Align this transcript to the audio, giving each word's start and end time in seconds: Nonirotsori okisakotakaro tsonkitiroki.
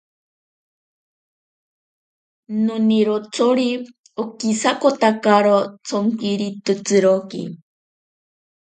Nonirotsori 2.65 3.69
okisakotakaro 4.25 5.57
tsonkitiroki. 5.85 7.41